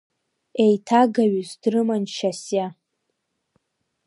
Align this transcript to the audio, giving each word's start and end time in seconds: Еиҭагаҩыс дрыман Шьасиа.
Еиҭагаҩыс 0.63 1.49
дрыман 1.61 2.03
Шьасиа. 2.15 2.67